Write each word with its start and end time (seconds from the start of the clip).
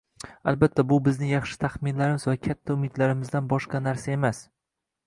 Albatta, 0.51 0.85
bu 0.91 0.97
bizning 1.07 1.33
yaxshi 1.33 1.59
taxminlarimiz 1.65 2.27
va 2.31 2.35
katta 2.49 2.79
umidlarimizdan 2.79 3.53
boshqa 3.55 3.85
narsa 3.91 4.15
emas 4.19 4.43